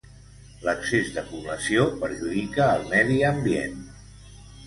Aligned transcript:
L'excés 0.67 1.11
de 1.17 1.23
població 1.33 1.85
perjudica 1.99 2.71
el 2.79 2.89
medi 2.95 3.17
ambient. 3.31 3.77